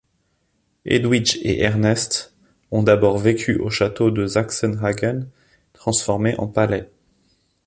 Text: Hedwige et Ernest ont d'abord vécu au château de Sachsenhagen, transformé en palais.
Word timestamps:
Hedwige 0.83 1.37
et 1.43 1.59
Ernest 1.59 2.33
ont 2.71 2.81
d'abord 2.81 3.19
vécu 3.19 3.57
au 3.59 3.69
château 3.69 4.09
de 4.09 4.25
Sachsenhagen, 4.25 5.27
transformé 5.73 6.33
en 6.39 6.47
palais. 6.47 6.89